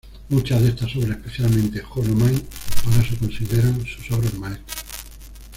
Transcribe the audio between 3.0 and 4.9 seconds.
se consideran sus obras maestras.